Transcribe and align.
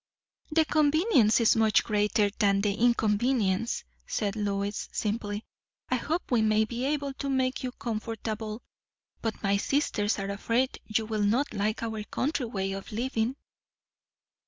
"The 0.49 0.65
convenience 0.65 1.39
is 1.41 1.55
much 1.55 1.83
greater 1.83 2.31
than 2.39 2.61
the 2.61 2.73
inconvenience," 2.73 3.83
said 4.07 4.35
Lois 4.35 4.89
simply. 4.91 5.45
"I 5.89 5.97
hope 5.97 6.31
we 6.31 6.41
may 6.41 6.65
be 6.65 6.85
able 6.85 7.13
to 7.13 7.29
make 7.29 7.61
you 7.61 7.71
comfortable; 7.73 8.63
but 9.21 9.43
my 9.43 9.57
sisters 9.57 10.17
are 10.17 10.31
afraid 10.31 10.79
you 10.87 11.05
will 11.05 11.21
not 11.21 11.53
like 11.53 11.83
our 11.83 12.03
country 12.03 12.47
way 12.47 12.71
of 12.71 12.91
living." 12.91 13.35